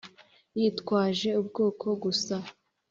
[0.59, 2.35] yitwaje ubwoko gusa.